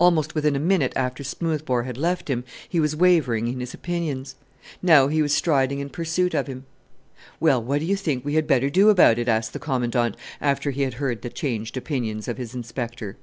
Almost 0.00 0.34
within 0.34 0.56
a 0.56 0.58
minute 0.58 0.92
after 0.96 1.22
Smoothbore 1.22 1.84
had 1.84 1.96
left 1.96 2.26
him 2.28 2.42
he 2.68 2.80
was 2.80 2.96
wavering 2.96 3.46
in 3.46 3.60
his 3.60 3.72
opinions; 3.74 4.34
now 4.82 5.06
he 5.06 5.22
was 5.22 5.32
striding 5.32 5.78
in 5.78 5.88
pursuit 5.88 6.34
of 6.34 6.48
him. 6.48 6.66
"Well 7.38 7.62
what 7.62 7.78
do 7.78 7.84
you 7.86 7.94
think 7.94 8.24
we 8.24 8.34
had 8.34 8.48
better 8.48 8.68
do 8.68 8.90
about 8.90 9.20
it," 9.20 9.28
asked 9.28 9.52
the 9.52 9.60
Commandant, 9.60 10.16
after 10.40 10.72
he 10.72 10.82
had 10.82 10.94
heard 10.94 11.22
the 11.22 11.30
changed 11.30 11.76
opinions 11.76 12.26
of 12.26 12.38
his 12.38 12.56
Inspector. 12.56 13.16